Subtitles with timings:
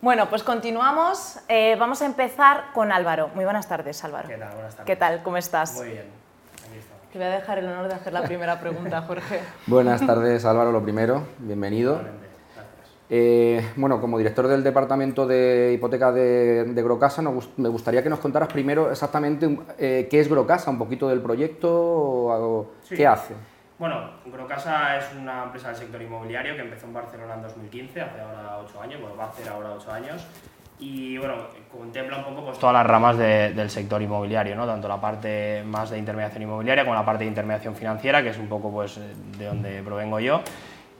[0.00, 1.38] Bueno, pues continuamos.
[1.48, 3.28] Eh, vamos a empezar con Álvaro.
[3.34, 4.28] Muy buenas tardes, Álvaro.
[4.28, 4.52] ¿Qué tal?
[4.54, 4.86] Buenas tardes.
[4.86, 5.22] ¿Qué tal?
[5.22, 5.74] ¿Cómo estás?
[5.76, 6.04] Muy bien.
[6.68, 7.02] Aquí estamos.
[7.12, 9.40] Te voy a dejar el honor de hacer la primera pregunta, Jorge.
[9.66, 11.96] Buenas tardes Álvaro, lo primero, bienvenido.
[11.96, 12.14] Gracias.
[13.12, 18.08] Eh, bueno, como director del departamento de hipotecas de, de Grocasa, nos me gustaría que
[18.08, 22.94] nos contaras primero exactamente eh, qué es Grocasa, un poquito del proyecto, o algo- Sí.
[22.94, 23.34] qué hace.
[23.80, 28.20] Bueno, Grocasa es una empresa del sector inmobiliario que empezó en Barcelona en 2015, hace
[28.20, 30.26] ahora 8 años, bueno, va a hacer ahora 8 años.
[30.78, 31.34] Y bueno,
[31.72, 34.66] contempla un poco pues, todas las ramas de- del sector inmobiliario, ¿no?
[34.66, 38.38] tanto la parte más de intermediación inmobiliaria como la parte de intermediación financiera, que es
[38.38, 39.00] un poco pues,
[39.38, 40.42] de donde provengo yo.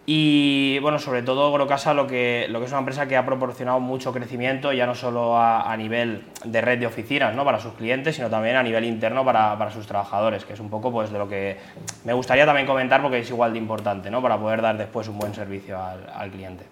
[0.07, 3.81] Y bueno, sobre todo Grocasa lo que, lo que es una empresa que ha proporcionado
[3.81, 7.45] mucho crecimiento, ya no solo a, a nivel de red de oficinas ¿no?
[7.45, 10.71] para sus clientes, sino también a nivel interno para, para sus trabajadores, que es un
[10.71, 11.59] poco pues, de lo que
[12.05, 14.21] me gustaría también comentar porque es igual de importante ¿no?
[14.23, 16.65] para poder dar después un buen servicio al, al cliente.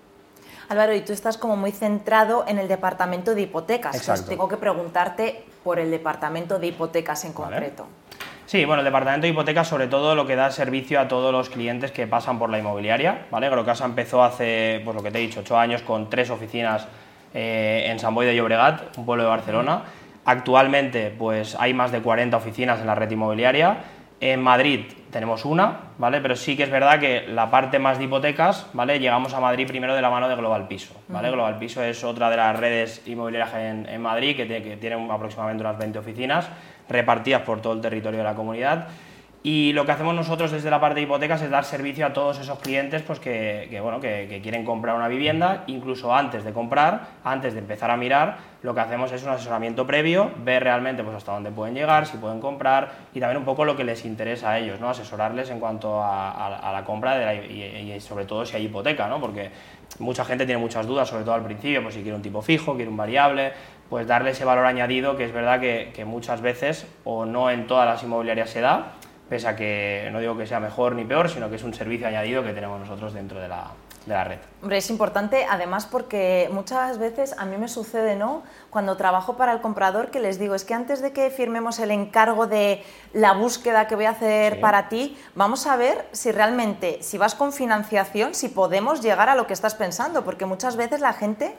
[0.69, 3.97] Álvaro, y tú estás como muy centrado en el departamento de hipotecas.
[3.97, 4.29] Exacto.
[4.29, 7.73] tengo que preguntarte por el departamento de hipotecas en Vale.
[8.49, 11.51] Sí, bueno, el departamento de hipotecas sobre todo lo que da servicio a todos los
[11.51, 13.51] clientes que pasan por la inmobiliaria, ¿vale?
[13.51, 16.89] Grocasa empezó hace, pues lo que te he dicho, ocho años con tres oficinas
[17.35, 19.83] eh, en San Boi de Llobregat, un pueblo de Barcelona.
[20.25, 23.77] Actualmente, pues hay más de 40 oficinas en la red inmobiliaria.
[24.21, 26.23] En Madrid tenemos una, ¿vale?
[26.23, 28.99] Pero sí que es verdad que la parte más de hipotecas, ¿vale?
[28.99, 31.31] Llegamos a Madrid primero de la mano de Global Piso, ¿vale?
[31.31, 35.07] Global Piso es otra de las redes inmobiliarias en, en Madrid que, tiene- que tiene
[35.13, 36.49] aproximadamente unas 20 oficinas
[36.89, 38.89] repartidas por todo el territorio de la comunidad.
[39.45, 42.41] Y lo que hacemos nosotros desde la parte de hipotecas es dar servicio a todos
[42.41, 46.53] esos clientes pues, que, que, bueno, que, que quieren comprar una vivienda, incluso antes de
[46.53, 51.05] comprar, antes de empezar a mirar, lo que hacemos es un asesoramiento previo, ver realmente
[51.05, 54.05] pues, hasta dónde pueden llegar, si pueden comprar y también un poco lo que les
[54.05, 54.91] interesa a ellos, ¿no?
[54.91, 58.57] asesorarles en cuanto a, a- a la compra de la- y, y sobre todo si
[58.57, 59.21] hay hipoteca, ¿no?
[59.21, 59.51] porque
[60.01, 62.75] mucha gente tiene muchas dudas, sobre todo al principio, pues si quiere un tipo fijo,
[62.75, 63.53] quiere un variable,
[63.91, 67.67] pues darle ese valor añadido que es verdad que, que muchas veces o no en
[67.67, 68.93] todas las inmobiliarias se da,
[69.29, 72.07] pese a que no digo que sea mejor ni peor, sino que es un servicio
[72.07, 73.65] añadido que tenemos nosotros dentro de la,
[74.07, 74.39] de la red.
[74.63, 78.43] Hombre, es importante además porque muchas veces a mí me sucede, ¿no?
[78.71, 81.91] Cuando trabajo para el comprador que les digo, es que antes de que firmemos el
[81.91, 82.83] encargo de
[83.13, 84.61] la búsqueda que voy a hacer Sí.
[84.61, 89.35] para ti, vamos a ver si realmente, si vas con financiación, si podemos llegar a
[89.35, 91.55] lo que estás pensando, porque muchas veces la gente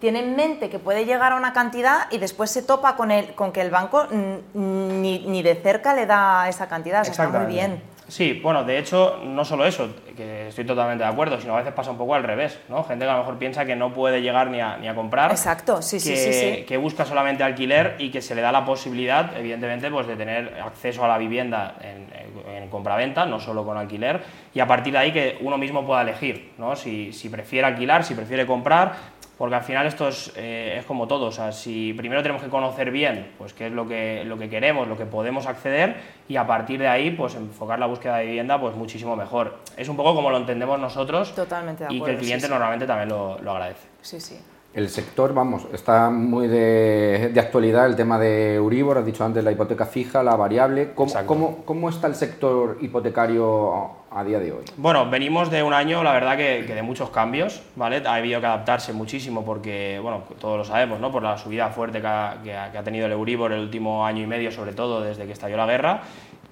[0.00, 3.34] tiene en mente que puede llegar a una cantidad y después se topa con, el,
[3.34, 4.06] con que el banco
[4.54, 7.02] ni, ni de cerca le da esa cantidad.
[7.02, 7.94] O sea, está muy bien.
[8.06, 11.72] Sí, bueno, de hecho, no solo eso, que estoy totalmente de acuerdo, sino a veces
[11.72, 12.84] pasa un poco al revés, ¿no?
[12.84, 15.30] Gente que a lo mejor piensa que no puede llegar ni a, ni a comprar.
[15.30, 16.64] Exacto, sí, sí, que, sí, sí.
[16.64, 20.60] que busca solamente alquiler y que se le da la posibilidad, evidentemente, pues de tener
[20.62, 22.06] acceso a la vivienda en,
[22.54, 24.22] en compraventa, no solo con alquiler,
[24.52, 26.76] y a partir de ahí que uno mismo pueda elegir, ¿no?
[26.76, 31.06] Si, si prefiere alquilar, si prefiere comprar, porque al final esto es, eh, es como
[31.06, 34.38] todo, o sea, si primero tenemos que conocer bien pues qué es lo que, lo
[34.38, 35.96] que queremos, lo que podemos acceder
[36.28, 39.58] y a partir de ahí pues enfocar la búsqueda de vivienda pues muchísimo mejor.
[39.76, 42.52] Es un poco como lo entendemos nosotros Totalmente de y que el cliente sí.
[42.52, 43.88] normalmente también lo, lo agradece.
[44.02, 44.38] Sí, sí.
[44.74, 49.44] El sector, vamos, está muy de, de actualidad el tema de Euribor, has dicho antes
[49.44, 50.94] la hipoteca fija, la variable.
[50.94, 54.64] ¿Cómo, cómo, cómo está el sector hipotecario a día de hoy?
[54.76, 58.02] Bueno, venimos de un año, la verdad, que, que de muchos cambios, ¿vale?
[58.06, 61.10] Ha habido que adaptarse muchísimo porque, bueno, todos lo sabemos, ¿no?
[61.10, 64.26] Por la subida fuerte que ha, que ha- tenido el Euribor el último año y
[64.26, 66.00] medio, sobre todo desde que estalló la guerra.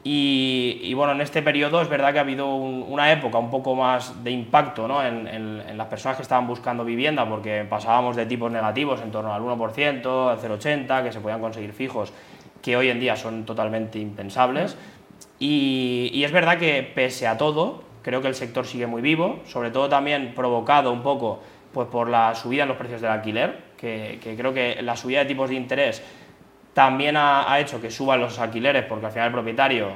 [0.04, 3.50] Y, y, bueno, en este periodo es verdad que ha habido un- una época un
[3.52, 5.00] poco más de impacto ¿no?
[5.04, 9.12] en, en- en las personas que estaban buscando vivienda, porque pasábamos de tipos negativos en
[9.12, 12.12] torno al 1%, al 0,80, que se podían conseguir fijos,
[12.60, 14.76] que hoy en día son totalmente impensables.
[15.44, 19.40] Y, y es verdad que pese a todo, creo que el sector sigue muy vivo,
[19.44, 21.42] sobre todo también provocado un poco
[21.72, 25.24] pues, por la subida en los precios del alquiler, que, creo que la subida de
[25.24, 26.00] tipos de interés
[26.74, 29.88] también ha, hecho que suban los alquileres porque al final el propietario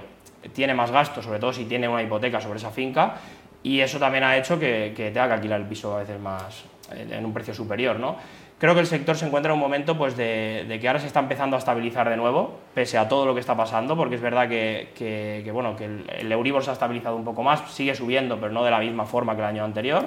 [0.53, 3.15] tiene más gastos, sobre todo si tiene una hipoteca sobre esa finca,
[3.63, 6.65] y eso también ha hecho que, que tenga que alquilar el piso a veces más
[6.91, 8.01] en un precio superior.
[8.01, 8.17] ¿no?
[8.59, 11.21] Creo que el sector se encuentra en un momento pues, de, que ahora se está
[11.21, 14.49] empezando a estabilizar de nuevo, pese a todo lo que está pasando, porque es verdad
[14.49, 18.65] que, bueno, que el, el se ha estabilizado un poco más, sigue subiendo, pero no
[18.65, 20.07] de la misma forma que el año anterior.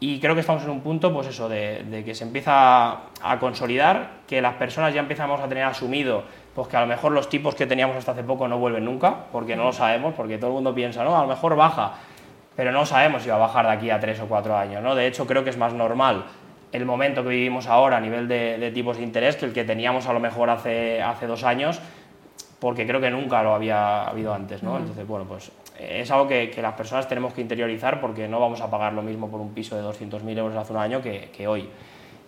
[0.00, 3.00] Y creo que estamos en un punto, pues eso, de, de que se empieza a,
[3.22, 6.24] a consolidar, que las personas ya empezamos a tener asumido,
[6.56, 9.26] pues que a lo mejor los tipos que teníamos hasta hace poco no vuelven nunca,
[9.30, 11.92] porque no lo sabemos, porque todo el mundo piensa, no, a lo mejor baja,
[12.56, 14.96] pero no sabemos si va a bajar de aquí a tres o cuatro años, ¿no?
[14.96, 16.24] De hecho, creo que es más normal
[16.72, 19.64] el momento que vivimos ahora a nivel de, de tipos de interés que el que
[19.64, 21.80] teníamos a lo mejor hace, hace dos años,
[22.58, 24.76] porque creo que nunca lo había habido antes, ¿no?
[24.76, 28.40] Entonces, bueno, pues eh, es algo que, que las personas tenemos que interiorizar porque no
[28.40, 31.30] vamos a pagar lo mismo por un piso de 200.000 euros hace un año que,
[31.36, 31.68] que hoy.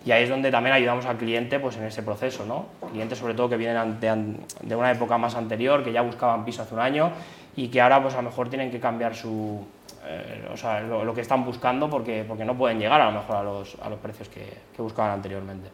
[0.03, 2.65] Y ahí es donde también ayudamos al cliente pues, en ese proceso, ¿no?
[2.89, 6.73] Clientes sobre todo que vienen de, una época más anterior, que ya buscaban piso hace
[6.73, 7.11] un año
[7.55, 9.63] y que ahora pues a lo mejor tienen que cambiar su,
[10.05, 13.35] eh, o sea, lo, que están buscando porque, porque no pueden llegar a lo mejor
[13.35, 15.69] a los, a los precios que, que buscaban anteriormente.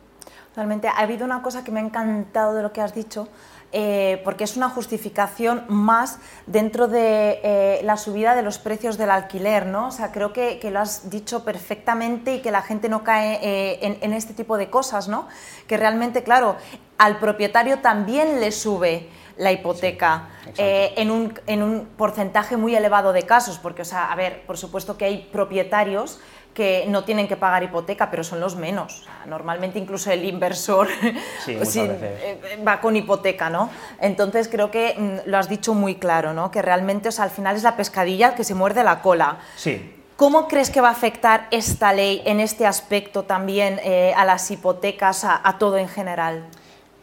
[0.56, 3.28] Realmente ha habido una cosa que me ha encantado de lo que has dicho,
[3.74, 9.12] eh, porque es una justificación más dentro de eh, la subida de los precios del
[9.12, 9.88] alquiler, ¿no?
[9.88, 14.00] O sea, creo que, lo has dicho perfectamente y que la gente no cae eh,
[14.02, 15.28] en, este tipo de cosas, ¿no?
[15.68, 16.56] Que realmente, claro,
[16.98, 23.24] al propietario también le sube la hipoteca en, un, en un porcentaje muy elevado de
[23.24, 26.20] casos, porque, o sea, a ver, por supuesto que hay propietarios
[26.58, 29.06] que no tienen que pagar hipoteca, pero son los menos.
[29.28, 30.88] normalmente incluso el inversor
[31.48, 33.70] eh, va con hipoteca, ¿no?
[34.02, 36.50] Entonces creo que mm, lo has dicho muy claro, ¿no?
[36.50, 39.38] Que realmente, o sea, al final es la pescadilla que se muerde la cola.
[39.56, 39.94] Sí.
[40.16, 44.50] ¿Cómo crees que va a afectar esta ley en este aspecto también eh, a las
[44.50, 46.44] hipotecas, a, todo en general?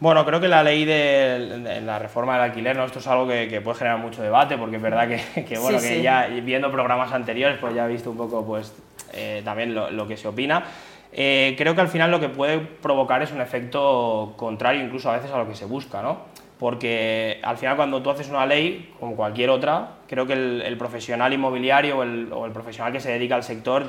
[0.01, 2.85] Bueno, creo que la ley de, la reforma del alquiler, ¿no?
[2.85, 6.27] esto es algo que, puede generar mucho debate, porque es verdad que, bueno, que ya
[6.43, 8.73] viendo programas anteriores, pues ya he visto un poco pues,
[9.15, 10.65] eh, también lo, que se opina.
[11.13, 15.17] Eh, creo que al final lo que puede provocar es un efecto contrario incluso a
[15.17, 16.23] veces a lo que se busca, ¿no?
[16.59, 21.33] Porque al final cuando tú haces una ley, como cualquier otra, creo que el, profesional
[21.33, 23.87] inmobiliario o el, profesional que se dedica al sector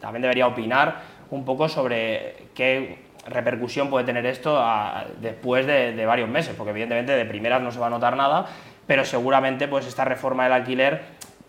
[0.00, 4.62] también debería opinar un poco sobre qué repercusión puede tener esto
[5.20, 8.46] después de, de, varios meses, porque evidentemente de primeras no se va a notar nada,
[8.86, 11.02] pero seguramente pues esta reforma del alquiler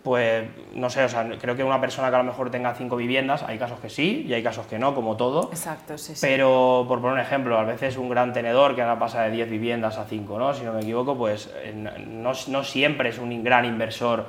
[0.04, 2.94] pues no sé, o sea, creo que una persona que a lo mejor tenga cinco
[2.94, 5.48] viviendas, hay casos que sí y hay casos que no, como todo.
[5.50, 6.20] Exacto, sí, sí.
[6.20, 9.48] Pero, por poner un ejemplo, a veces un gran tenedor que ahora pasa de 10
[9.48, 10.52] viviendas a 5, ¿no?
[10.52, 14.26] Si no me equivoco, pues eh, no, no siempre es un gran inversor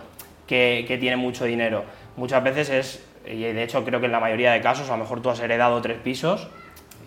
[0.47, 1.83] que, que, tiene mucho dinero.
[2.15, 5.03] Muchas veces es, y de hecho creo que en la mayoría de casos, a lo
[5.03, 6.47] mejor tú has heredado tres pisos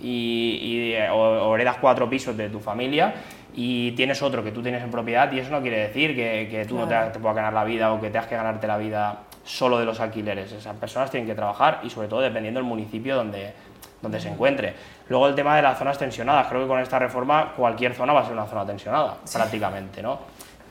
[0.03, 3.15] y, y o heredas cuatro pisos de tu familia
[3.55, 6.79] y tienes otro que tú tienes en propiedad y eso no quiere decir que, tú
[6.79, 9.79] no te, te, puedas ganar la vida o que tengas que ganarte la vida solo
[9.79, 10.53] de los alquileres.
[10.53, 13.53] Esas personas tienen que trabajar y sobre todo dependiendo del municipio donde,
[14.01, 14.75] donde se encuentre.
[15.09, 18.21] Luego el tema de las zonas tensionadas, creo que con esta reforma cualquier zona va
[18.21, 20.21] a ser una zona tensionada, prácticamente, ¿no?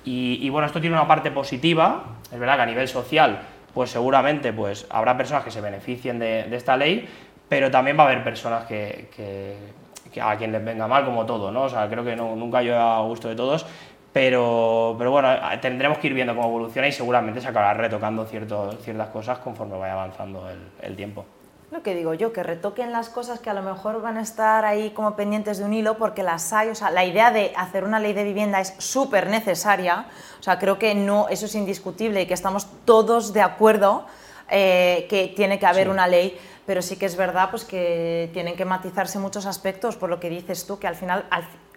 [0.09, 3.41] Y, bueno, esto tiene una parte positiva, es verdad que a nivel social,
[3.73, 7.05] pues seguramente pues, habrá personas que se beneficien de, esta ley,
[7.49, 9.07] pero también va a haber personas que,
[10.21, 11.63] a quien les venga mal, como todo, ¿no?
[11.63, 13.65] O sea, creo que nunca yo a gusto de todos,
[14.11, 15.29] pero, pero bueno,
[15.61, 19.93] tendremos que ir viendo cómo evoluciona y seguramente se acabará retocando ciertas cosas conforme vaya
[19.93, 20.49] avanzando
[20.81, 21.25] el, tiempo.
[21.69, 24.65] Lo que digo yo, que retoquen las cosas que a lo mejor van a estar
[24.65, 27.83] ahí como pendientes de un hilo porque las hay, o sea, la idea de hacer
[27.83, 30.05] una ley de vivienda es súper necesaria,
[30.39, 34.05] o sea, creo que no, eso es indiscutible y que estamos todos de acuerdo
[34.49, 38.57] eh, que tiene que haber una ley, pero sí que es verdad pues, que tienen
[38.57, 41.23] que matizarse muchos aspectos, por lo que dices tú, que al final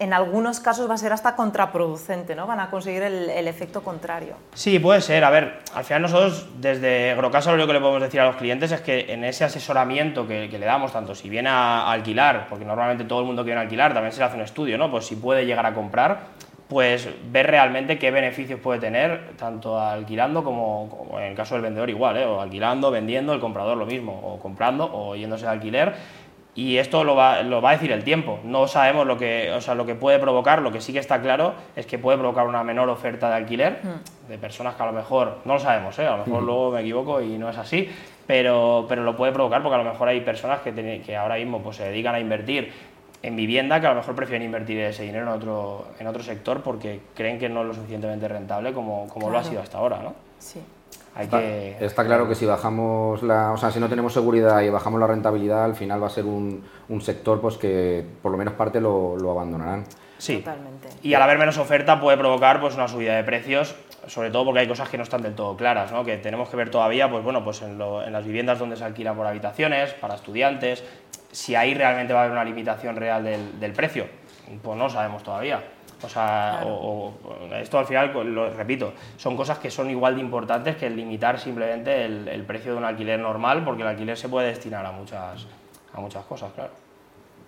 [0.01, 2.49] en algunos casos va a ser hasta contraproducente, ¿no?
[2.49, 4.35] van a conseguir el, efecto contrario.
[4.53, 5.23] Sí, puede ser.
[5.23, 8.37] A ver, al final nosotros desde Grocasa lo único que le podemos decir a los
[8.37, 12.65] clientes es que en ese asesoramiento que, le damos, tanto si viene a, alquilar, porque
[12.65, 14.91] normalmente todo el mundo que viene a alquilar también se le hace un estudio, ¿no?
[14.91, 16.23] pues si puede llegar a comprar,
[16.71, 21.91] pues ver realmente qué beneficios puede tener, tanto alquilando como, en el caso del vendedor
[21.91, 22.25] igual, ¿eh?
[22.25, 25.95] o alquilando, vendiendo, el comprador lo mismo, o comprando o yéndose de alquiler.
[26.55, 28.39] Y esto lo va, lo va, a decir el tiempo.
[28.45, 31.21] No sabemos lo que, o sea, lo que puede provocar, lo que sí que está
[31.21, 34.29] claro es que puede provocar una menor oferta de alquiler hmm.
[34.29, 36.07] de personas que a lo mejor, no lo sabemos, ¿eh?
[36.07, 36.47] a lo mejor hmm.
[36.47, 37.91] luego me equivoco y no es así,
[38.29, 41.61] pero, pero lo puede provocar porque a lo mejor hay personas que, que ahora mismo
[41.61, 42.73] pues, se dedican a invertir
[43.23, 46.63] en vivienda que a lo mejor prefieren invertir ese dinero en otro, en otro sector
[46.63, 50.03] porque creen que no es lo suficientemente rentable como, como lo ha sido hasta ahora,
[50.03, 50.15] ¿no?
[50.39, 50.61] Sí.
[51.15, 51.77] Hay está, que...
[51.81, 55.07] está claro que si bajamos la, o sea, si no tenemos seguridad y bajamos la
[55.07, 58.81] rentabilidad, al final va a ser un, un sector pues que por lo menos parte
[58.81, 59.85] lo, lo abandonarán.
[60.19, 60.37] Sí.
[60.37, 60.89] Totalmente.
[61.03, 63.75] Y al haber menos oferta puede provocar pues una subida de precios,
[64.07, 66.05] sobre todo porque hay cosas que no están del todo claras, ¿no?
[66.05, 68.85] que tenemos que ver todavía, pues bueno, pues en, lo, en las viviendas donde se
[68.85, 70.85] alquila por habitaciones, para estudiantes,
[71.33, 74.07] si ahí realmente va a haber una limitación real del, precio,
[74.63, 75.63] pues no lo sabemos todavía.
[76.03, 76.65] O sea,
[77.61, 81.39] esto al final, lo repito, son cosas que son igual de importantes que el limitar
[81.39, 85.47] simplemente el, precio de un alquiler normal, porque el alquiler se puede destinar a muchas,
[85.93, 86.71] a muchas cosas, claro.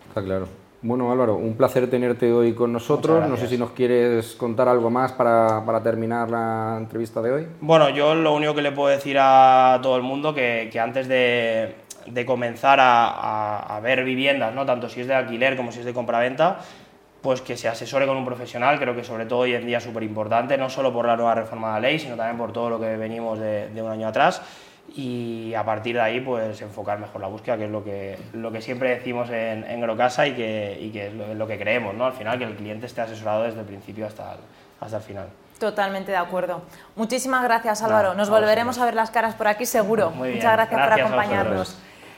[0.08, 0.46] Está claro.
[0.82, 3.28] Bueno, Álvaro, un placer tenerte hoy con nosotros.
[3.28, 7.46] No sé si nos quieres contar algo más para, para, terminar la entrevista de hoy.
[7.60, 11.06] Bueno, yo lo único que le puedo decir a todo el mundo que, que antes
[11.06, 14.64] de, de comenzar a, ver viviendas, ¿no?
[14.64, 16.58] tanto si es de alquiler como si es de compraventa,
[17.22, 19.84] pues que se asesore con un profesional, creo que sobre todo hoy en día es
[19.84, 22.68] súper importante, no solo por la nueva reforma de la ley, sino también por todo
[22.68, 24.42] lo que venimos de, un año atrás.
[24.96, 28.50] y a partir de ahí pues enfocar mejor la búsqueda, que es lo que, lo
[28.50, 31.94] que siempre decimos en, en Grocasa y que, y que es lo, lo, que creemos,
[31.94, 32.04] ¿no?
[32.04, 34.40] Al final, que el cliente esté asesorado desde el principio hasta el,
[34.80, 35.28] hasta el final.
[35.62, 36.62] Totalmente de acuerdo.
[36.96, 40.10] Muchísimas gracias Álvaro, nos volveremos a ver las caras por aquí seguro.
[40.10, 40.38] Muy bien.
[40.38, 41.78] Muchas gracias, gracias por acompañarnos.